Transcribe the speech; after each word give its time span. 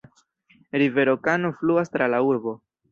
Rivero 0.79 1.15
Kano 1.25 1.53
fluas 1.59 1.91
tra 1.91 2.13
la 2.17 2.23
urbo. 2.33 2.61